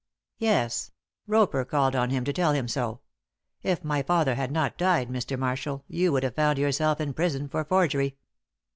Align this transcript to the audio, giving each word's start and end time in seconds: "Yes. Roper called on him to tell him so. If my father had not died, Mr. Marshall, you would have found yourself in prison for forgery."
"Yes. 0.39 0.89
Roper 1.27 1.63
called 1.63 1.95
on 1.95 2.09
him 2.09 2.23
to 2.25 2.33
tell 2.33 2.53
him 2.53 2.67
so. 2.67 3.01
If 3.61 3.83
my 3.83 4.01
father 4.01 4.33
had 4.33 4.51
not 4.51 4.75
died, 4.79 5.09
Mr. 5.09 5.37
Marshall, 5.37 5.83
you 5.87 6.11
would 6.11 6.23
have 6.23 6.33
found 6.33 6.57
yourself 6.57 6.99
in 6.99 7.13
prison 7.13 7.47
for 7.47 7.63
forgery." 7.63 8.15